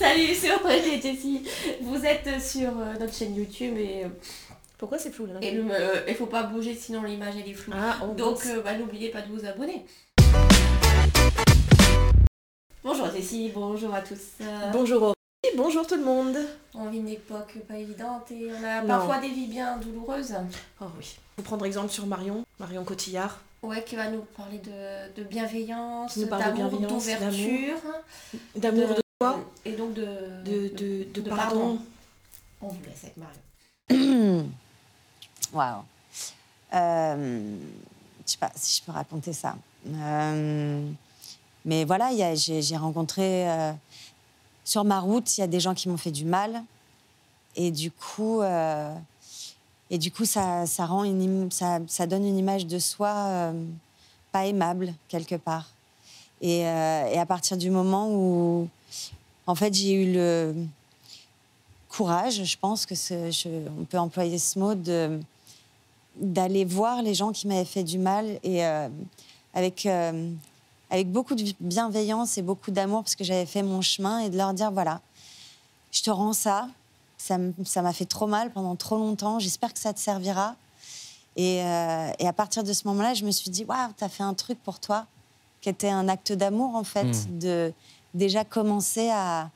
[0.00, 1.42] Salut, c'est Audrey et Jessie.
[1.82, 4.08] Vous êtes sur euh, notre chaîne YouTube et, euh,
[4.78, 7.52] Pourquoi c'est flou là et le- euh, il faut pas bouger sinon l'image elle est
[7.52, 7.74] floue.
[7.76, 9.84] Ah, on Donc euh, bah, n'oubliez pas de vous abonner.
[12.82, 14.42] Bonjour Jessie, bonjour à tous.
[14.72, 16.38] Bonjour Aurélie, bonjour tout le monde.
[16.74, 18.88] On vit une époque pas évidente et on a Non.
[18.88, 20.34] parfois des vies bien douloureuses.
[20.80, 21.14] Oh oui.
[21.36, 23.42] Faut prendre exemple sur Marion, Marion Cotillard.
[23.62, 27.76] Ouais, qui va nous parler de, de bienveillance, de d'amour, d'ouverture.
[28.56, 29.02] D'amour de soi,
[29.66, 30.06] Et donc de,
[30.46, 31.76] de, de, de de pardon.
[31.76, 31.78] pardon.
[32.62, 34.46] On vous laisse avec Marion.
[35.52, 35.82] Waouh.
[36.72, 37.56] Euh,
[38.24, 39.56] je sais pas si je peux raconter ça.
[39.86, 40.90] Euh,
[41.66, 43.72] mais voilà, j'ai rencontré euh,
[44.64, 46.62] sur ma route, il y a des gens qui m'ont fait du mal,
[47.56, 48.94] et du coup, euh,
[49.90, 53.64] et du coup, ça, ça rend une, ça, ça donne une image de soi euh,
[54.32, 55.68] pas aimable quelque part.
[56.40, 58.66] Et, euh, et à partir du moment où,
[59.46, 60.54] en fait, j'ai eu le
[61.88, 64.74] courage, je pense que je- on peut employer ce mot
[66.16, 68.88] d'aller voir les gens qui m'avaient fait du mal et euh,
[69.54, 70.30] avec euh,
[70.90, 74.36] avec beaucoup de bienveillance et beaucoup d'amour parce que j'avais fait mon chemin et de
[74.36, 75.00] leur dire voilà
[75.92, 76.68] je te rends ça
[77.16, 77.38] ça
[77.82, 80.56] m'a fait trop mal pendant trop longtemps j'espère que ça te servira
[81.36, 84.24] et, euh, et à partir de ce moment-là je me suis dit waouh t'as fait
[84.24, 85.06] un truc pour toi
[85.60, 87.38] qui était un acte d'amour en fait Mm.
[87.38, 87.72] de
[88.14, 89.50] déjà commencer à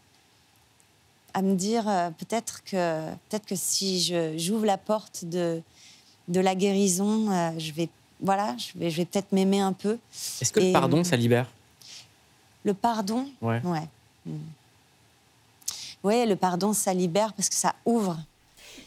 [1.37, 4.01] à me dire euh, peut-être que peut-être que si
[4.39, 5.61] j'ouvre la porte de
[6.29, 7.89] de la guérison, euh, je vais
[8.21, 9.99] voilà, je vais je vais peut-être m'aimer un peu.
[10.41, 11.51] Est-ce que Et, le pardon, euh, ça libère?
[12.65, 13.61] Le pardon, Ouais.
[13.65, 13.89] ouais.
[14.27, 14.37] Mm.
[16.05, 18.19] Ouais, le pardon, ça libère parce que ça ouvre.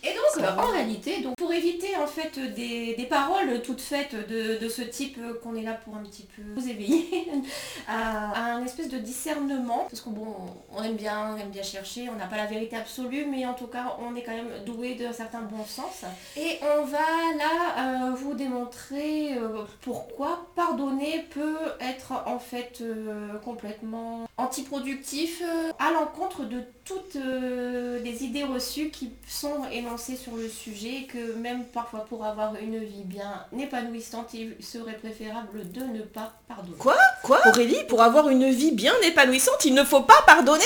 [0.03, 4.15] Et donc, euh, en réalité, donc, pour éviter en fait des, des paroles toutes faites
[4.15, 7.27] de, de ce type qu'on est là pour un petit peu vous éveiller
[7.87, 10.35] à, à un espèce de discernement, parce qu'on bon,
[10.75, 13.53] on aime bien, on aime bien chercher, on n'a pas la vérité absolue, mais en
[13.53, 16.03] tout cas, on est quand même doué d'un certain bon sens.
[16.35, 16.97] Et on va
[17.37, 25.41] là euh, vous démontrer euh, pourquoi pardonner peut être en fait euh, complètement antiproductif
[25.79, 32.01] à l'encontre de toutes les idées reçues qui sont sur le sujet, que même parfois
[32.01, 36.77] pour avoir une vie bien épanouissante, il serait préférable de ne pas pardonner.
[36.77, 36.97] Quoi?
[37.23, 37.39] Quoi?
[37.47, 40.65] Aurélie, pour avoir une vie bien épanouissante, il ne faut pas pardonner?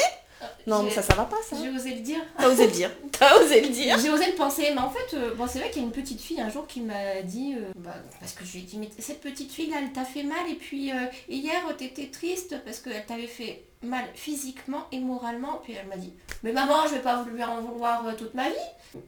[0.68, 1.56] Non, mais ça, ça va pas, ça.
[1.62, 2.20] J'ai osé le dire.
[2.38, 2.92] T'as osé le dire.
[3.12, 3.98] T'as osé le dire.
[4.00, 5.94] J'ai osé le penser, mais en fait, euh, bon, c'est vrai qu'il y a une
[5.94, 8.78] petite fille un jour qui m'a dit, euh, bah, parce que je lui ai dit,
[8.78, 12.56] mais cette petite fille là, elle t'a fait mal, et puis euh, hier, t'étais triste
[12.64, 16.96] parce qu'elle t'avait fait mal physiquement et moralement, puis elle m'a dit, mais maman, je
[16.96, 18.56] vais pas lui en vouloir euh, toute ma vie.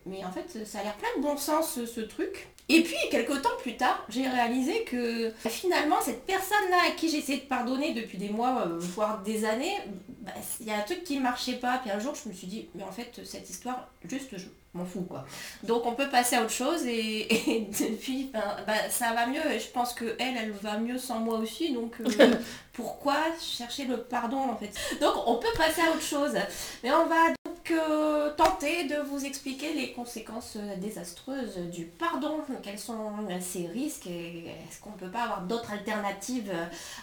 [0.06, 2.48] Mais en fait, ça a l'air plein de bon sens ce, truc.
[2.70, 7.40] Et puis, quelques temps plus tard, j'ai réalisé que finalement, cette personne-là à qui j'essayais
[7.40, 9.78] de pardonner depuis des mois, euh, voire des années,
[10.22, 11.80] bah, il y a un truc qui ne marchait pas.
[11.80, 14.86] Puis un jour, je me suis dit, mais en fait, cette histoire, juste, je m'en
[14.86, 15.26] fous, quoi.
[15.64, 16.86] Donc, on peut passer à autre chose.
[16.86, 19.46] Et, et depuis, ben, bah, ça va mieux.
[19.52, 21.74] Et je pense que elle, elle va mieux sans moi aussi.
[21.74, 22.34] Donc, euh,
[22.74, 24.72] pourquoi chercher le pardon, en fait?
[25.00, 26.34] Donc, on peut passer à autre chose.
[26.84, 32.40] Mais on va donc euh, tenter de vous expliquer les conséquences euh, désastreuses du pardon.
[32.62, 33.12] Quels sont
[33.42, 36.54] ses risques et est-ce qu'on peut pas avoir d'autres alternatives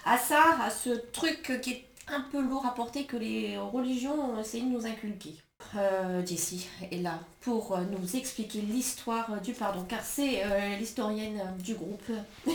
[0.05, 4.35] à ça, à ce truc qui est un peu lourd à porter que les religions
[4.35, 5.37] ont essayé de nous inculquer?
[5.77, 11.41] Euh, Jessie est là pour euh, nous expliquer l'histoire du pardon, car c'est euh, l'historienne
[11.59, 12.03] du groupe.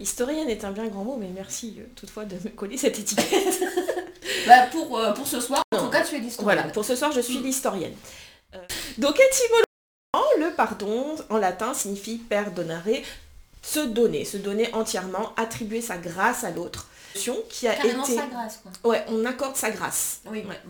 [0.00, 3.62] Historienne est un bien grand mot, mais merci euh, toutefois de me coller cette étiquette.
[4.46, 6.56] Bah, pour, pour ce soir, en tout cas, tu es l'historienne.
[6.58, 7.94] Voilà, pour ce soir, je suis l'historienne.
[8.54, 8.58] Euh,
[8.98, 12.82] donc, étymologiquement, le pardon en latin signifie perdonare,
[13.62, 16.88] se donner, se donner entièrement, attribuer sa grâce à l'autre.
[17.14, 18.16] Qui a Carrément été...
[18.16, 18.90] sa grâce, quoi.
[18.90, 20.22] Ouais, on accorde sa grâce.
[20.30, 20.60] Oui, Ouais.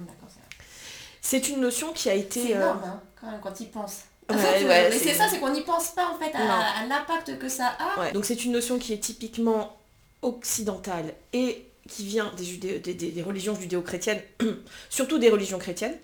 [1.23, 2.43] C'est une notion qui a été...
[2.43, 4.01] C'est euh, énorme, hein, quand même, quand il pense.
[4.29, 6.33] Ouais, En fait, euh, ouais, mais c'est- ça, c'est qu'on n'y pense pas en fait
[6.35, 8.01] à, l'impact que ça a.
[8.01, 9.77] Ouais, Donc c'est une notion qui est typiquement
[10.23, 14.21] occidentale et qui vient des, judéo- des- des- des religions judéo-chrétiennes,
[14.91, 15.97] surtout des religions chrétiennes,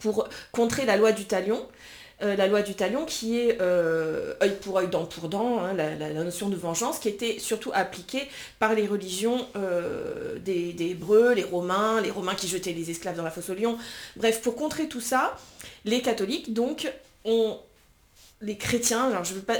[0.00, 1.66] pour contrer la loi du talion.
[2.22, 5.72] Euh, la loi du talion qui est euh, œil pour œil, dent pour dent, hein,
[5.72, 8.28] la, notion de vengeance qui était surtout appliquée
[8.58, 13.22] par les religions euh, des, Hébreux, les Romains, les Romains qui jetaient les esclaves dans
[13.22, 13.78] la fosse au lion.
[14.16, 15.34] Bref, pour contrer tout ça,
[15.86, 16.92] les catholiques, donc,
[17.24, 17.58] ont
[18.42, 19.56] les chrétiens, alors je veux pas...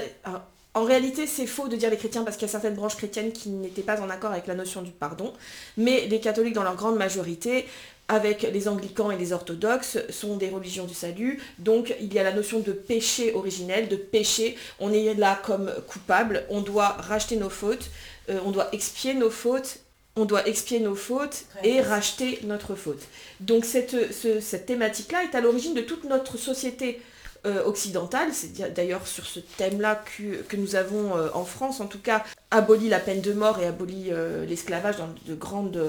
[0.75, 3.31] en réalité, c'est faux de dire les chrétiens parce qu'il y a certaines branches chrétiennes
[3.31, 5.33] qui n'étaient pas en accord avec la notion du pardon,
[5.77, 7.65] mais les catholiques, dans leur grande majorité,
[8.11, 11.41] avec les anglicans et les orthodoxes, sont des religions du salut.
[11.59, 14.57] Donc il y a la notion de péché originel, de péché.
[14.81, 17.89] On est là comme coupable, on doit racheter nos fautes,
[18.29, 19.79] euh, on doit expier nos fautes
[20.17, 23.01] on doit expier nos fautes et racheter notre faute.
[23.39, 26.99] Donc cette, cette thématique-là est à l'origine de toute notre société
[27.45, 28.33] euh, occidentale.
[28.33, 32.89] C'est d'ailleurs sur ce thème-là que, nous avons euh, en France, en tout cas, aboli
[32.89, 34.11] la peine de mort et aboli
[34.49, 35.81] l'esclavage dans de grandes,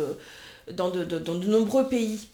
[0.70, 2.28] dans de nombreux pays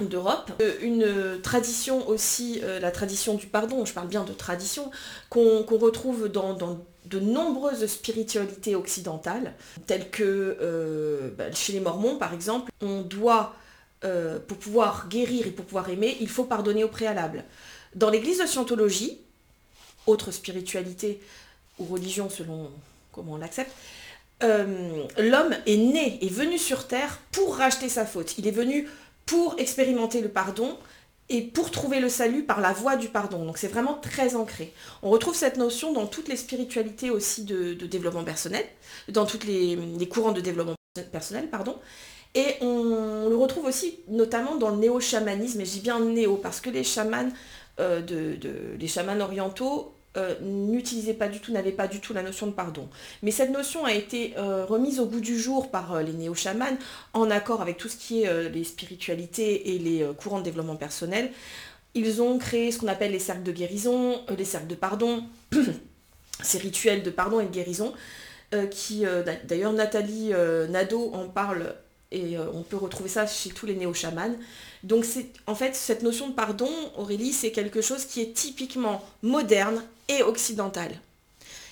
[0.00, 0.50] d'Europe.
[0.82, 4.90] une tradition aussi, la tradition du pardon, je parle bien de tradition,
[5.30, 6.56] qu'on retrouve dans,
[7.04, 9.54] de nombreuses spiritualités occidentales,
[9.86, 13.54] telles que bah, chez les Mormons par exemple, on doit,
[14.00, 17.44] pour pouvoir guérir et pour pouvoir aimer, il faut pardonner au préalable.
[17.94, 19.18] Dans l'église de Scientologie,
[20.06, 21.20] autre spiritualité
[21.78, 22.70] ou religion selon
[23.12, 23.72] comment on l'accepte,
[24.42, 28.36] euh, l'homme est né, est venu sur Terre pour racheter sa faute.
[28.38, 28.88] Il est venu
[29.26, 30.76] pour expérimenter le pardon
[31.30, 33.44] et pour trouver le salut par la voie du pardon.
[33.44, 34.72] Donc c'est vraiment très ancré.
[35.02, 38.64] On retrouve cette notion dans toutes les spiritualités aussi de, développement personnel,
[39.08, 39.78] dans tous les,
[40.08, 40.74] courants de développement
[41.12, 41.78] personnel, pardon.
[42.34, 46.60] Et on, le retrouve aussi notamment dans le néo-chamanisme, et je dis bien néo parce
[46.60, 47.30] que les chamans
[47.80, 48.38] euh, de,
[48.78, 52.52] les chamans orientaux euh, n'utilisaient pas du tout, n'avaient pas du tout la notion de
[52.52, 52.88] pardon.
[53.22, 56.76] Mais cette notion a été euh, remise au bout du jour par les néo-chamans
[57.12, 61.30] en accord avec tout ce qui est les spiritualités et les courants de développement personnel.
[61.94, 65.24] Ils ont créé ce qu'on appelle les cercles de guérison, les cercles de pardon,
[66.42, 67.92] ces rituels de pardon et de guérison,
[68.70, 69.04] qui
[69.44, 70.32] d'ailleurs Nathalie
[70.68, 71.74] Nadeau en parle
[72.12, 74.36] et on peut retrouver ça chez tous les néo-chamans.
[74.84, 79.02] Donc c'est en fait cette notion de pardon, Aurélie, c'est quelque chose qui est typiquement
[79.22, 80.92] moderne et occidental.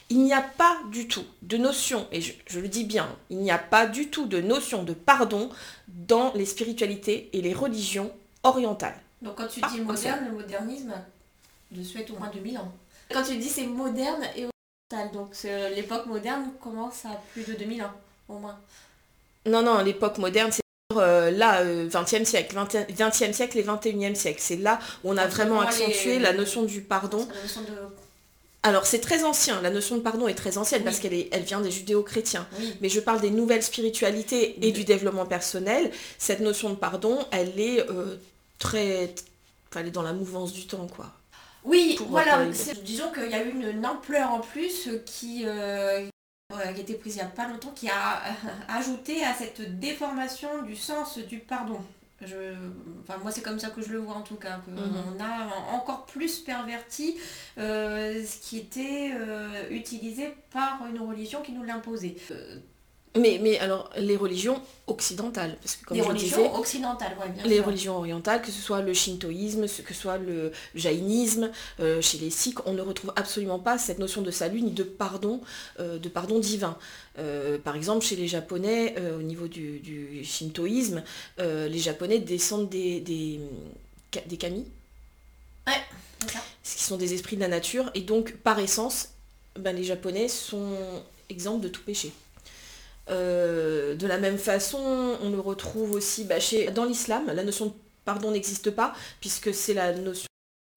[0.08, 3.50] Il n'y a pas du tout de notion, et je, le dis bien, il n'y
[3.50, 5.50] a pas du tout de notion de pardon
[5.88, 8.10] dans les spiritualités et les religions
[8.42, 8.98] orientales.
[9.20, 10.94] Donc quand tu dis moderne, le modernisme
[11.70, 12.72] de souhaite au moins 2000 ans.
[13.10, 15.36] Quand tu dis c'est moderne et occidental, donc
[15.74, 17.92] l'époque moderne commence à plus de 2000 ans
[18.28, 18.58] au moins.
[19.44, 20.61] Non, non, l'époque moderne, c'est
[20.98, 24.40] euh, là, 20e euh, siècle, 20e siècle et 21e siècle.
[24.40, 27.26] C'est là où on a vraiment accentué la notion du pardon.
[28.64, 31.60] Alors c'est très ancien, la notion de pardon est très ancienne parce qu'elle elle vient
[31.60, 32.46] des judéo-chrétiens.
[32.80, 35.90] Mais je parle des nouvelles spiritualités et du développement personnel.
[36.18, 38.16] Cette notion de pardon, elle est euh,
[38.58, 39.14] très...
[39.74, 41.06] elle est dans la mouvance du temps, quoi.
[41.64, 42.44] Oui, voilà.
[42.84, 45.44] Disons qu'il y a eu une ampleur en plus qui,
[46.58, 48.22] qui a été prise il n'y a pas longtemps, qui a
[48.68, 51.80] ajouté à cette déformation du sens du pardon.
[52.26, 52.54] Je,
[53.00, 54.60] enfin, moi, c'est comme ça que je le vois en tout cas.
[54.68, 54.94] mhm.
[55.16, 57.16] On a encore plus perverti
[57.58, 62.16] euh, ce qui était euh, utilisé par une religion qui nous l'imposait.
[62.30, 62.58] Euh,
[63.14, 67.44] mais, mais alors, les religions occidentales, parce que comme les je religions disais, occidentales, bien
[67.44, 71.50] Les religions orientales, que ce soit le shintoïsme, que ce soit le jaïnisme,
[71.80, 74.82] euh, chez les sikhs, on ne retrouve absolument pas cette notion de salut ni de
[74.82, 75.42] pardon,
[75.78, 76.78] euh, de pardon divin.
[77.18, 81.02] Euh, par exemple, chez les japonais, au niveau du, du shintoïsme,
[81.38, 83.40] les japonais descendent des, des,
[84.26, 84.64] des kami.
[85.66, 85.74] Ouais,
[86.20, 86.38] c'est ça.
[86.62, 89.10] Ce qui sont des esprits de la nature, et donc, par essence,
[89.58, 90.76] ben, les japonais sont
[91.28, 92.12] exempts de tout péché.
[93.10, 96.36] Euh, de la même façon, on le retrouve aussi bah,
[96.74, 97.26] dans l'islam.
[97.26, 97.72] La notion de
[98.04, 100.26] pardon n'existe pas, puisque c'est la notion,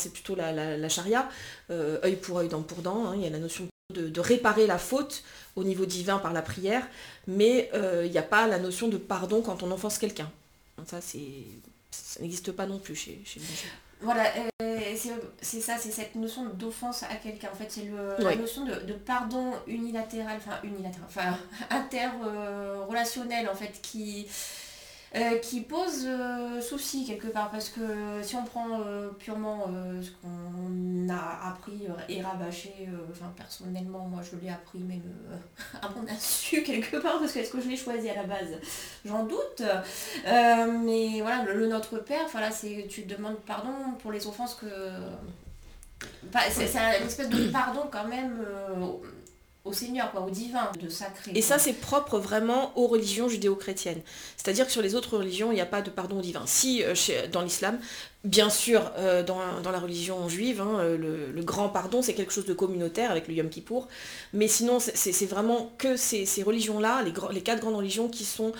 [0.01, 1.29] c'est plutôt la, charia,
[1.69, 3.07] euh, œil pour œil, dent pour dent.
[3.07, 3.13] Hein.
[3.15, 5.23] il y a la notion de, réparer la faute
[5.55, 6.87] au niveau divin par la prière,
[7.27, 10.31] mais euh, il n'y a pas la notion de pardon quand on offense quelqu'un.
[10.85, 10.99] Ça,
[12.19, 13.39] n'existe pas non plus chez, chez
[14.01, 14.23] voilà,
[15.41, 17.49] c'est ça, c'est cette notion d'offense à quelqu'un.
[17.51, 21.37] En fait, c'est la notion de, pardon unilatéral, enfin unilatéral, enfin
[21.69, 24.27] interrelationnel en fait, qui,
[25.15, 29.67] euh, qui pose euh, souci quelque part parce que si on prend euh, purement
[30.01, 32.73] ce qu'on a appris et rabâché,
[33.11, 35.03] enfin personnellement moi je l'ai appris même
[35.81, 38.59] à mon insu quelque part parce que est-ce que je l'ai choisi à la base?
[39.05, 39.61] J'en doute.
[40.25, 44.67] mais voilà, le, Notre Père, voilà, c'est tu demandes pardon pour les offenses que.
[46.49, 48.45] c'est une espèce de pardon quand même
[49.65, 51.31] au Seigneur, quoi, au divin, de sacré.
[51.33, 54.01] Et ça, c'est propre vraiment aux religions judéo-chrétiennes.
[54.37, 56.43] C'est-à-dire que sur les autres religions, il n'y a pas de pardon au divin.
[56.45, 56.93] Si, euh,
[57.31, 57.79] dans l'islam,
[58.23, 59.39] bien sûr, euh, dans,
[59.71, 63.33] la religion juive, hein, euh, le, grand pardon, c'est quelque chose de communautaire avec le
[63.33, 63.87] Yom Kippour.
[64.33, 68.53] Mais sinon, c'est vraiment que ces, religions-là, les, les, quatre grandes religions qui sont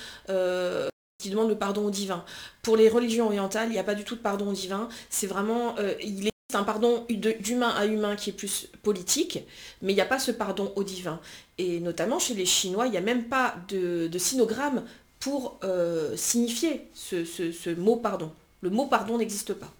[1.17, 2.23] qui demandent le pardon au divin.
[2.61, 4.89] Pour les religions orientales, il n'y a pas du tout de pardon au divin.
[5.09, 9.39] C'est vraiment, il est un pardon d'humain à humain qui est plus politique,
[9.81, 11.19] mais il n'y a pas ce pardon au divin.
[11.57, 14.83] Et notamment chez les Chinois, il n'y a même pas de, sinogramme
[15.19, 18.31] pour euh, signifier ce, mot pardon.
[18.61, 19.71] Le mot pardon n'existe pas.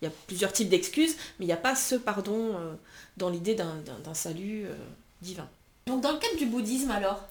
[0.00, 2.74] Il y a plusieurs types d'excuses, mais il n'y a pas ce pardon euh,
[3.16, 4.74] dans l'idée d'un salut euh,
[5.22, 5.48] divin.
[5.86, 7.28] Donc dans le cadre du bouddhisme alors?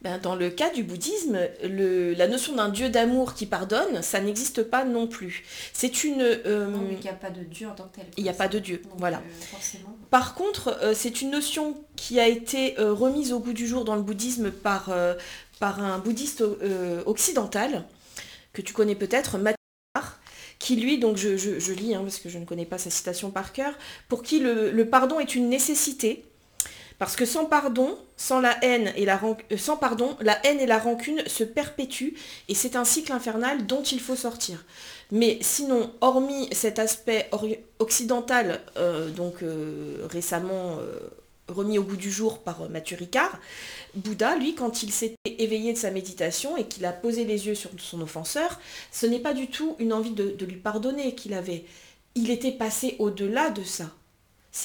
[0.00, 4.20] Ben, dans le cas du bouddhisme, le- la notion d'un Dieu d'amour qui pardonne, ça
[4.20, 5.42] n'existe pas non plus.
[5.72, 6.22] C'est une...
[6.22, 8.04] euh, Non, mais qu'il n'y a pas de Dieu en tant que tel.
[8.16, 9.16] il n'y a pas de Dieu, Donc, voilà.
[9.18, 9.96] euh, forcément.
[10.10, 13.96] Par contre, euh, c'est une notion qui a été remise au goût du jour dans
[13.96, 14.90] le bouddhisme par,
[15.58, 16.44] par un bouddhiste
[17.06, 17.84] occidental,
[18.52, 19.36] que tu connais peut-être,
[20.60, 22.90] qui lui, donc je, je- je lis, hein, parce que je ne connais pas sa
[22.90, 23.74] citation par cœur,
[24.08, 26.24] pour qui le, le pardon est une nécessité,
[26.98, 30.66] parce que sans pardon, sans la haine et la euh, sans pardon, la haine et
[30.66, 32.14] la rancune se perpétuent,
[32.48, 34.64] et c'est un cycle infernal dont il faut sortir.
[35.10, 37.30] Mais sinon, hormis cet aspect
[37.78, 40.78] occidental, euh, donc euh, récemment
[41.46, 43.38] remis au goût du jour par Mathieu Ricard,
[43.94, 47.54] Bouddha, lui, quand il s'était éveillé de sa méditation et qu'il a posé les yeux
[47.54, 48.60] sur son offenseur,
[48.92, 51.64] ce n'est pas du tout une envie de lui pardonner qu'il avait.
[52.14, 53.90] Il était passé au-delà de ça.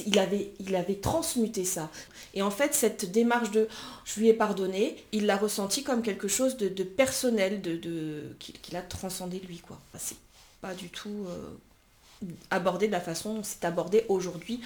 [0.06, 1.90] Il avait, transmuté ça.
[2.34, 6.02] Et en fait, cette démarche de oh, je lui ai pardonné, il l'a ressenti comme
[6.02, 9.60] quelque chose de, personnel, de, qu'il a transcendé lui.
[9.60, 9.80] quoi.
[9.98, 10.18] C'est
[10.62, 14.62] pas du tout euh, abordé de la façon dont c'est abordé aujourd'hui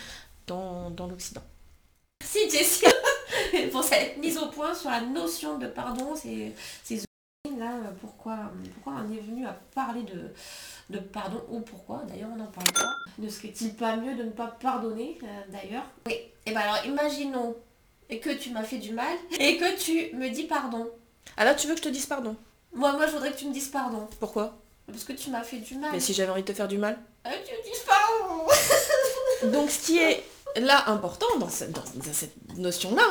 [0.45, 1.43] dans, dans l'Occident.
[2.21, 2.85] Merci Jessie
[3.71, 6.15] pour cette mise au point sur la notion de pardon.
[6.15, 7.06] C'est
[7.57, 10.31] là, euh, pourquoi, pourquoi on est venu à parler de,
[10.89, 12.93] de pardon ou pourquoi d'ailleurs on n'en parle pas.
[13.17, 15.85] Ne serait-il pas mieux de ne pas pardonner euh, d'ailleurs?
[16.05, 16.15] Oui.
[16.45, 17.55] Et ben alors imaginons
[18.09, 20.89] que tu m'as fait du mal et que tu me dis pardon.
[21.35, 22.35] Ah là, tu veux que je te dise pardon?
[22.73, 24.07] Moi, moi je voudrais que tu me dises pardon.
[24.19, 24.57] Pourquoi?
[24.87, 25.91] Parce que tu m'as fait du mal.
[25.91, 26.97] Mais si j'avais envie de te faire du mal?
[27.25, 28.45] Euh, tu me dises pardon
[29.57, 30.23] Donc ce qui est
[30.59, 33.03] là important dans, ce- dans- dans cette notion-là,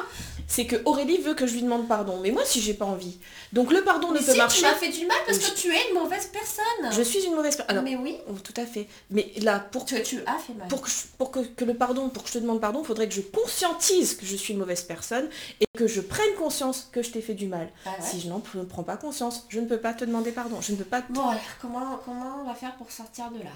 [0.49, 2.19] c'est que Aurélie veut que je lui demande pardon.
[2.23, 3.19] Mais moi, si j'ai pas envie.
[3.53, 4.59] Donc le pardon ne peut si, marcher.
[4.61, 6.93] tu m'as fait du mal parce que tu es une mauvaise personne.
[6.93, 7.83] Je suis une mauvaise personne.
[7.85, 8.89] Mais oui, oh, tout à fait.
[9.11, 10.69] Mais là, pour tu, tu as fait mal.
[10.69, 12.87] pour que, je- pour que, que le pardon, pour que je te demande pardon, il
[12.87, 15.29] faudrait que je conscientise que je suis une mauvaise personne
[15.61, 17.69] et que je prenne conscience que je t'ai fait du mal.
[17.85, 17.97] Ah ouais.
[18.07, 20.61] Si je n'en prends pas conscience, je ne peux pas te demander pardon.
[20.61, 21.13] Je ne peux pas te...
[21.13, 23.51] Bon alors, comment, comment on va faire pour sortir de là?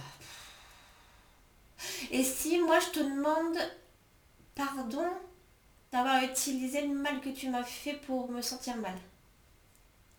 [2.10, 3.56] Et si moi je te demande
[4.60, 5.06] pardon
[5.92, 8.94] d'avoir utilisé le mal que tu m'as fait pour me sentir mal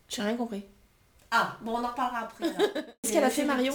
[0.09, 0.65] J'ai rien compris.
[1.29, 2.45] Ah, bon on en reparlera après.
[3.01, 3.73] Qu'est-ce qu'elle a fait, Marion.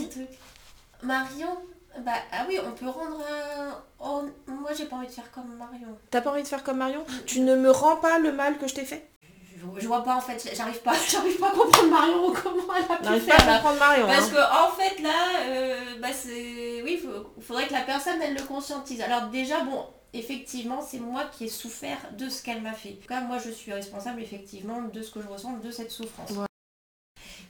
[1.02, 1.56] Marion
[2.04, 3.82] bah, ah oui, on peut rendre un...
[4.00, 5.96] oh, moi j'ai pas envie de faire comme Marion.
[6.10, 8.68] T'as pas envie de faire comme Marion Tu ne me rends pas le mal que
[8.68, 9.08] je t'ai fait
[9.56, 12.92] Je, je vois pas en fait, j'arrive pas, j'arrive pas à comprendre Marion comment elle
[12.92, 14.06] a pu faire pas à comprendre Marion.
[14.08, 14.34] Parce hein.
[14.34, 17.02] que en fait là, euh, bah c'est, oui,
[17.38, 19.00] il faudrait que la personne elle le conscientise.
[19.00, 19.86] Alors déjà bon,
[20.18, 22.90] effectivement c'est moi qui ai souffert de ce qu'elle m'a fait.
[22.90, 25.90] En tout cas moi je suis responsable effectivement de ce que je ressens de cette
[25.90, 26.30] souffrance.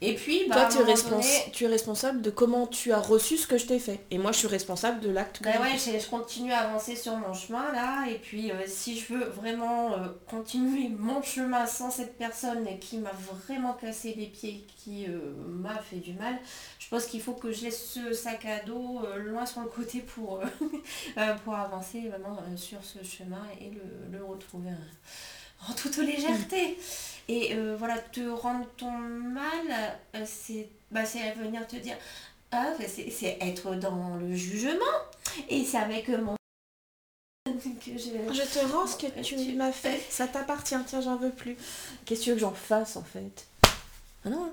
[0.03, 2.93] Et puis bah, Toi, tu es, moment respons- donné, tu es responsable de comment tu
[2.93, 4.01] as reçu ce que je t'ai fait.
[4.11, 6.01] Et moi, je suis responsable de l'acte que bah j'ai ouais, fait.
[6.01, 9.95] je, continue à avancer sur mon chemin là, et puis euh, si je veux vraiment
[9.95, 13.13] euh, continuer mon chemin sans cette personne qui m'a
[13.47, 16.37] vraiment cassé les pieds, qui euh, m'a fait du mal,
[16.79, 20.01] je pense qu'il faut que je laisse ce sac à dos loin sur le côté
[20.01, 20.41] pour,
[21.45, 26.79] pour avancer vraiment sur ce chemin et le, le retrouver euh, en toute légèreté.
[27.29, 29.67] Et euh, voilà, te rendre ton mal,
[30.15, 31.03] euh, c'est bah,
[31.37, 31.97] venir te dire,
[32.53, 34.85] ah, bah, c'est être dans le jugement.
[35.49, 36.37] Et c'est avec euh, mon...
[37.47, 38.33] que je...
[38.33, 40.01] Je te rends ce que tu tu- m'as fait.
[40.09, 41.57] Ça t'appartient, tiens, j'en veux plus.
[42.05, 43.47] Qu'est-ce que tu veux que j'en fasse, en fait?
[44.25, 44.53] Ah non.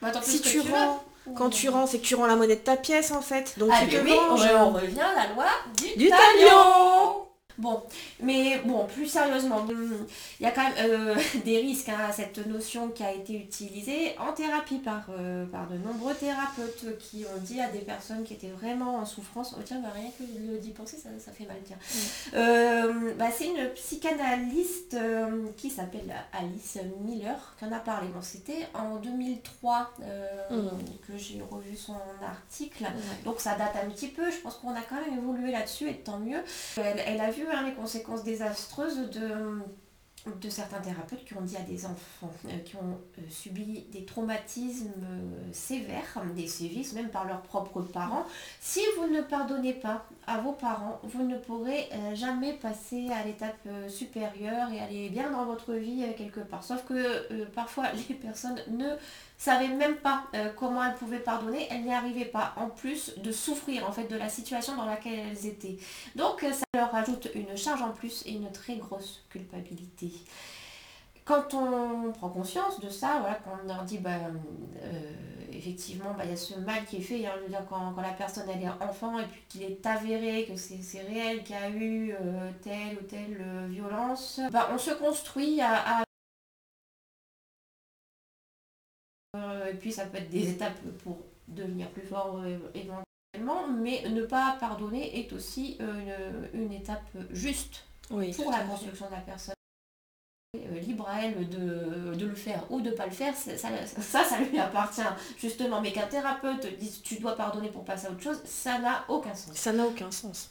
[0.00, 0.72] Bah, tant plus Si tu veux.
[0.72, 1.04] rends,
[1.36, 3.58] quand tu rends, c'est que tu rends la monnaie de ta pièce, en fait.
[3.58, 4.48] Donc Ah, tu te oui, on, venges.
[4.54, 5.46] on revient à la loi
[5.76, 6.48] du, Du talion.
[6.48, 7.27] talion
[7.58, 7.82] Bon,
[8.20, 10.06] mais bon, plus sérieusement, hum,
[10.40, 13.34] il y a quand même euh, des risques hein, à cette notion qui a été
[13.34, 18.22] utilisée en thérapie par, euh, par de nombreux thérapeutes qui ont dit à des personnes
[18.24, 21.32] qui étaient vraiment en souffrance, oh tiens, bah, rien que de d'y penser, ça, ça
[21.32, 21.76] fait mal, tiens.
[22.34, 24.96] Euh, bah, c'est une psychanalyste
[25.56, 28.08] qui s'appelle Alice Miller qui en a parlé.
[28.08, 30.70] Bon, c'était en 2003 euh, Mhm.
[31.06, 32.84] que j'ai revu son article.
[33.24, 35.96] Donc ça date un petit peu, je pense qu'on a quand même évolué là-dessus et
[35.96, 36.38] tant mieux.
[36.76, 39.62] Elle, elle a vu hein, les conséquences désastreuses de,
[40.26, 44.04] de certains thérapeutes qui ont dit à des enfants euh, qui ont euh, subi des
[44.04, 48.26] traumatismes euh, sévères, des sévices même par leurs propres parents.
[48.60, 53.66] Si vous ne pardonnez pas à vos parents, vous ne pourrez jamais passer à l'étape
[53.88, 56.62] supérieure et aller bien dans votre vie quelque part.
[56.62, 58.96] Sauf que parfois les personnes ne
[59.38, 63.30] savaient même pas euh, comment elles pouvaient pardonner, elles n'y arrivaient pas, en plus de
[63.30, 65.78] souffrir en fait de la situation dans laquelle elles étaient.
[66.16, 70.10] Donc euh, ça leur ajoute une charge en plus et une très grosse culpabilité.
[71.24, 74.12] Quand on prend conscience de ça, voilà, quand on leur dit, bah,
[74.82, 75.12] euh,
[75.52, 78.14] effectivement, bah, il y a ce mal qui est fait, hein, dire, quand, quand la
[78.14, 81.70] personne elle est enfant et puis qu'il est avéré que c'est réel, qu'il y a
[81.70, 82.14] eu
[82.62, 86.02] telle ou telle violence, bah, on se construit à
[89.36, 92.42] et puis ça peut être des étapes pour devenir plus fort
[92.74, 99.12] éventuellement, mais ne pas pardonner est aussi une, une étape juste pour la construction de
[99.12, 99.54] la personne.
[100.56, 103.68] Euh, libre à elle de, le faire ou de ne pas le faire, ça, ça,
[104.24, 105.02] ça, lui appartient
[105.36, 105.82] justement.
[105.82, 109.34] Mais qu'un thérapeute dise tu dois pardonner pour passer à autre chose, ça n'a aucun
[109.34, 109.54] sens.
[109.54, 110.50] Ça n'a aucun sens.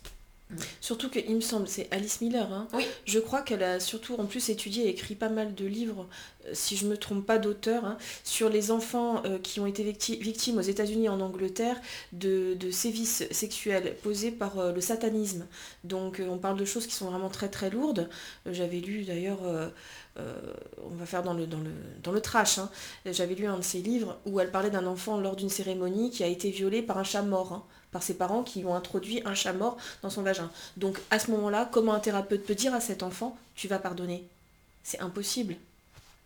[0.80, 2.51] Surtout qu'il me semble, c'est Alice Miller.
[2.54, 2.68] Hein.
[2.74, 2.86] Oui.
[3.06, 6.08] Je crois qu'elle a surtout en plus étudié et écrit pas mal de livres,
[6.46, 9.66] euh, si je ne me trompe pas d'auteur, hein, sur les enfants euh, qui ont
[9.66, 11.80] été victimes aux États-Unis et en Angleterre
[12.13, 15.48] de, sévices sexuels posés par euh, le satanisme.
[15.84, 18.10] Donc on parle de choses qui sont vraiment très très lourdes.
[18.46, 19.39] J'avais lu d'ailleurs,
[20.18, 21.72] on va faire dans le, dans le,
[22.04, 22.70] dans le trash, hein.
[23.06, 26.24] j'avais lu un de ses livres où elle parlait d'un enfant lors d'une cérémonie qui
[26.24, 29.53] a été violé par un chat mort par ses parents qui ont introduit un chat
[29.53, 30.51] mort dans son vagin.
[30.75, 34.27] Donc à ce moment-là, comment un thérapeute peut dire à cet enfant, tu vas pardonner?
[34.84, 35.56] C'est impossible.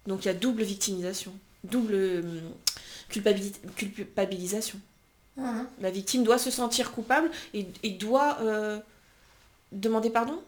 [0.08, 2.41] Donc il y a double victimisation, double euh,
[3.10, 4.80] culpabilisation.
[5.38, 5.62] Mmh.
[5.80, 8.80] La victime doit se sentir coupable et, doit euh,
[9.72, 10.41] demander pardon?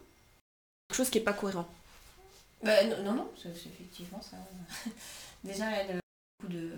[0.88, 1.68] Quelque chose qui n'est pas cohérent.
[2.62, 4.36] Bah, non, non, c'est effectivement ça.
[5.44, 6.00] Déjà, elle,
[6.48, 6.70] de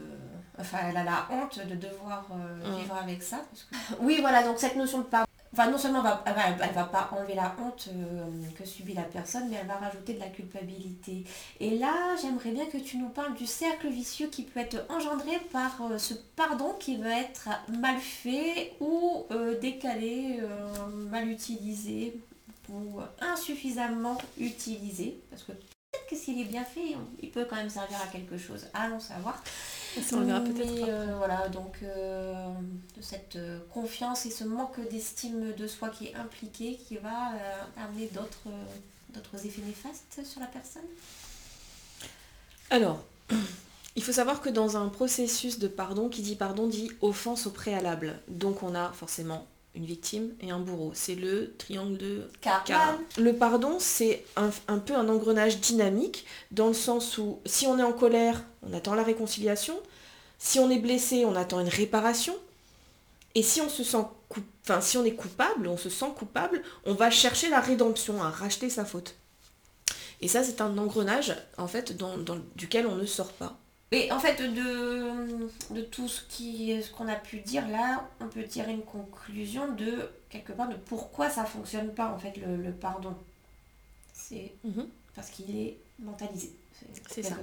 [0.58, 2.80] enfin elle a la honte de devoir euh, mm.
[2.80, 3.44] vivre avec ça
[4.00, 7.10] oui voilà donc cette notion de pardon enfin non seulement elle va, elle, va pas
[7.12, 8.24] enlever la honte euh,
[8.58, 11.24] que subit la personne mais elle va rajouter de la culpabilité
[11.60, 15.38] et là j'aimerais bien que tu nous parles du cercle vicieux qui peut être engendré
[15.52, 19.26] par euh, ce pardon qui va être mal fait ou
[19.60, 20.40] décalé
[21.10, 22.20] mal utilisé
[22.68, 25.52] ou insuffisamment utilisé parce que
[26.08, 28.66] que s'il est bien fait, il peut quand même servir à quelque chose.
[28.74, 29.42] Allons savoir.
[30.02, 30.88] Ça, on peut-être.
[30.88, 32.34] Euh, voilà, donc euh,
[32.96, 37.32] de cette euh, confiance et ce manque d'estime de soi qui est impliqué, qui va
[37.76, 38.48] amener d'autres,
[39.10, 40.82] d'autres effets néfastes sur la personne?
[42.70, 43.02] Alors,
[43.94, 47.50] il faut savoir que dans un processus de pardon, qui dit pardon dit offense au
[47.50, 48.18] préalable.
[48.28, 50.92] Donc on a forcément une victime et un bourreau.
[50.94, 52.98] C'est le triangle de Cara.
[53.18, 57.82] Le pardon, c'est un, peu un engrenage dynamique, dans le sens où si on est
[57.82, 59.78] en colère, on attend la réconciliation.
[60.38, 62.34] Si on est blessé, on attend une réparation.
[63.34, 64.04] Et si on se sent
[64.64, 68.30] enfin, si on est coupable, on se sent coupable, on va chercher la rédemption, à
[68.30, 69.14] racheter sa faute.
[70.20, 72.16] Et ça, c'est un engrenage, en fait, dans,
[72.56, 73.56] duquel on ne sort pas.
[73.92, 78.26] Et en fait, de, de tout ce qui ce qu'on a pu dire là, on
[78.26, 82.72] peut tirer une conclusion de quelque part de pourquoi ça fonctionne pas en fait le,
[82.72, 83.14] pardon.
[84.12, 84.88] C'est mhm.
[85.14, 86.52] parce qu'il est mentalisé.
[87.08, 87.36] C'est ça.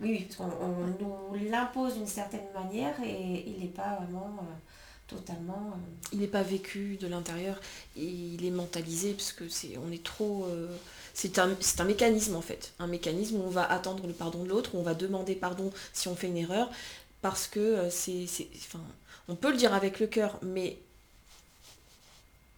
[0.00, 4.54] Oui, oui, parce qu'on nous l'impose d'une certaine manière et il n'est pas vraiment euh,
[5.06, 5.72] totalement.
[5.74, 7.60] Euh, il n'est pas vécu de l'intérieur,
[7.96, 10.46] il est mentalisé parce que c'est on est trop.
[10.46, 10.76] Euh,
[11.14, 11.48] c'est un,
[11.78, 14.78] un, mécanisme en fait, un mécanisme où on va attendre le pardon de l'autre, où
[14.78, 16.68] on va demander pardon si on fait une erreur,
[17.22, 18.80] parce que euh, c'est, enfin,
[19.28, 20.76] on peut le dire avec le cœur, mais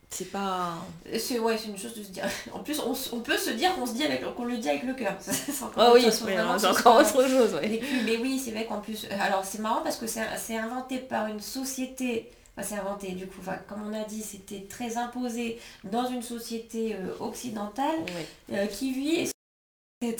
[0.08, 0.74] c'est pas.
[1.18, 2.24] C'est ouais, c'est une chose de se dire.
[2.52, 4.94] En plus, on, peut se dire qu'on se dit avec, qu'on le dit avec le
[4.94, 5.16] cœur.
[5.76, 7.60] Ah oui, c'est encore autre chose.
[8.04, 11.40] Mais oui, c'est vrai qu'en plus, alors c'est marrant parce que c'est inventé par une
[11.40, 12.30] société
[12.62, 17.14] c'est inventé du coup, comme on a dit, c'était très imposé dans une société euh,
[17.20, 17.96] occidentale
[18.52, 19.30] euh, qui vit
[20.02, 20.16] et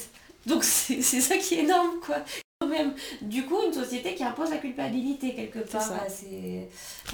[0.46, 2.16] Donc c'est ça qui est énorme quoi.
[2.60, 2.94] Quand même.
[3.20, 5.90] Du coup, une société qui impose la culpabilité quelque part.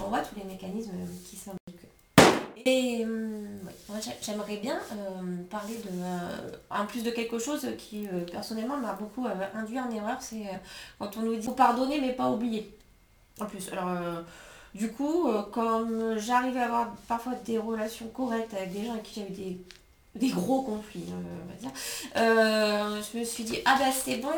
[0.00, 0.92] on voit tous les mécanismes
[1.28, 1.88] qui s'impliquent.
[2.64, 5.90] Et moi j'aimerais bien euh, parler de,
[6.70, 10.44] en plus de quelque chose qui personnellement m'a beaucoup induit en erreur, c'est
[11.00, 12.72] quand on nous dit faut pardonner mais pas oublier.
[13.40, 14.22] En plus, alors
[14.74, 19.04] du coup, euh, comme j'arrivais à avoir parfois des relations correctes avec des gens avec
[19.04, 19.58] qui j'avais
[20.14, 21.70] des, gros conflits, euh, on va dire,
[22.16, 24.30] euh, je me suis dit, ah bah c'est bon,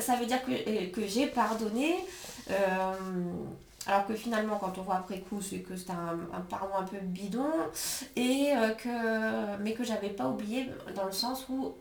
[0.00, 1.94] ça veut dire que, j'ai pardonné.
[3.86, 6.84] alors que finalement, quand on voit après coup, c'est que c'était un, un, pardon un
[6.84, 7.50] peu bidon,
[8.16, 8.50] et
[8.82, 11.74] que, mais que j'avais pas oublié dans le sens où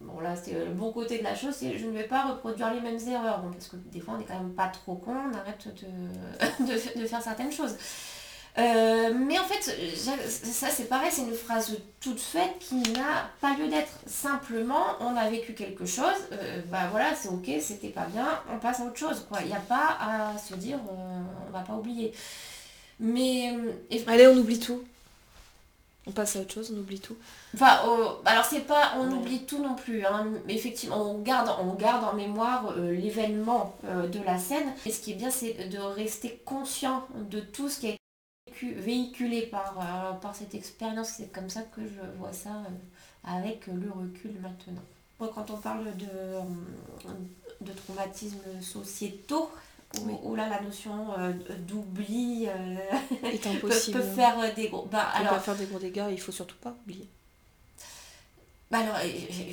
[0.00, 2.72] Bon là c'est le bon côté de la chose, c'est je ne vais pas reproduire
[2.72, 5.36] les mêmes erreurs, parce que des fois on n'est quand même pas trop con, on
[5.36, 5.68] arrête
[6.60, 7.76] de, de, faire certaines choses.
[8.58, 9.62] Euh, mais en fait,
[9.96, 13.92] ça c'est pareil, c'est une phrase toute faite qui n'a pas lieu d'être.
[14.06, 18.58] Simplement, on a vécu quelque chose, euh, bah voilà, c'est ok, c'était pas bien, on
[18.58, 19.26] passe à autre chose.
[19.40, 22.12] Il n'y a pas à se dire, euh, on va pas oublier.
[22.98, 23.54] Mais...
[24.06, 24.82] Allez, on oublie tout.
[26.06, 27.16] On passe à autre chose, on oublie tout.
[27.54, 27.78] Enfin,
[28.24, 30.04] alors c'est pas on oublie tout non plus.
[30.06, 30.28] Hein.
[30.48, 34.72] Effectivement, on garde, on garde en mémoire euh, l'événement euh, de la scène.
[34.86, 38.74] Et ce qui est bien, c'est de rester conscient de tout ce qui a été
[38.74, 41.08] véhiculé par, euh, par cette expérience.
[41.18, 42.62] C'est comme ça que je vois ça
[43.22, 44.82] avec le recul maintenant.
[45.18, 46.06] quand on parle de
[47.60, 49.50] de traumatismes sociétaux
[50.22, 51.32] où, là la notion euh,
[51.66, 53.98] d'oubli est impossible.
[53.98, 54.86] peut, faire des gros.
[54.90, 57.08] Bah, alors, faire des gros dégâts, il faut surtout pas oublier.
[58.70, 58.98] Bah alors,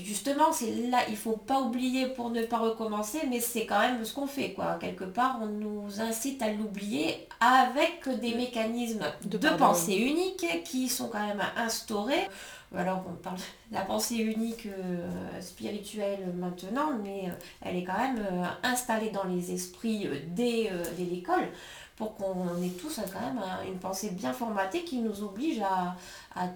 [0.04, 4.06] justement, c'est là, il faut pas oublier pour ne pas recommencer, mais c'est quand même
[4.06, 4.78] ce qu'on fait, quoi.
[4.80, 11.08] Quelque part, on nous incite à l'oublier avec des mécanismes de, pensée unique qui sont
[11.08, 12.30] quand même instaurés.
[12.76, 17.98] Alors, on parle de la pensée unique euh, spirituelle maintenant, mais euh, elle est quand
[17.98, 21.48] même euh, installée dans les esprits dès, l'école
[21.96, 25.96] pour qu'on ait tous quand même une pensée bien formatée qui nous oblige à,
[26.36, 26.50] à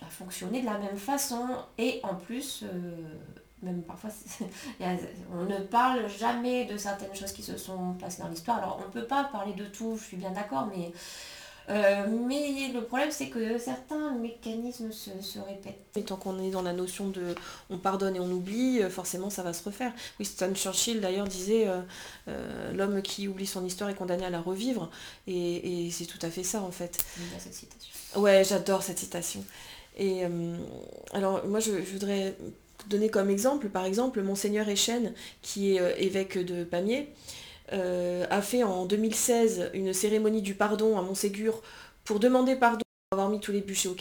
[0.00, 1.44] à fonctionner de la même façon.
[1.76, 2.64] Et en plus,
[3.62, 4.10] même parfois,
[5.32, 8.58] on ne parle jamais de certaines choses qui se sont passées dans l'histoire.
[8.58, 10.92] Alors, on ne peut pas parler de tout, je suis bien d'accord, mais,
[11.70, 15.78] euh, mais le problème, c'est que certains mécanismes se, répètent.
[15.96, 17.34] Et tant qu'on est dans la notion de
[17.70, 19.92] on pardonne et on oublie, euh, forcément, ça va se refaire.
[20.18, 21.66] Winston Churchill, d'ailleurs, disait
[22.74, 24.90] l'homme qui oublie son histoire est condamné à la revivre.
[25.26, 26.98] Et, et c'est tout à fait ça, en fait.
[27.38, 28.20] cette citation.
[28.20, 29.44] Ouais, j'adore cette citation.
[29.98, 30.56] Et euh,
[31.12, 32.36] alors moi je, voudrais
[32.88, 37.08] donner comme exemple, par exemple, Monseigneur Echen, qui est euh, évêque de Pamiers,
[37.72, 41.62] euh, a fait en 2016 une cérémonie du pardon à Montségur
[42.04, 43.96] pour demander pardon pour avoir mis tous les, bûchers au,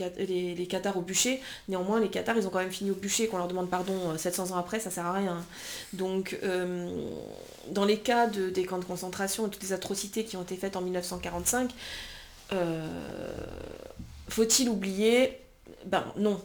[0.95, 1.41] au bûcher.
[1.69, 4.51] Néanmoins, les cathares, ils ont quand même fini au bûcher qu'on leur demande pardon 700
[4.51, 5.45] ans après, ça sert à rien.
[5.93, 6.37] Donc,
[7.71, 10.57] dans les cas de, des camps de concentration et toutes les atrocités qui ont été
[10.57, 11.71] faites en 1945,
[14.27, 15.39] faut-il oublier?
[15.85, 16.41] Ben non.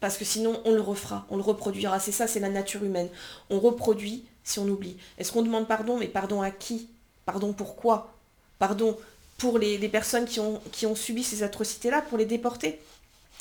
[0.00, 2.00] Parce que sinon, on le refera, on le reproduira.
[2.00, 3.08] C'est ça, c'est la nature humaine.
[3.50, 4.96] On reproduit si on oublie.
[5.18, 6.88] Est-ce qu'on demande pardon Mais pardon à qui?
[7.24, 8.14] Pardon pourquoi
[8.58, 8.98] Pardon
[9.38, 12.80] pour les, personnes qui ont, qui ont subi ces atrocités-là, pour les déporter?